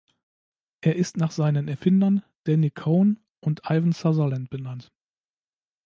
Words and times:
Er 0.81 0.95
ist 0.95 1.17
nach 1.17 1.29
seinen 1.29 1.67
Erfindern 1.67 2.23
Danny 2.45 2.71
Cohen 2.71 3.23
und 3.39 3.61
Ivan 3.69 3.91
Sutherland 3.91 4.49
benannt. 4.49 4.91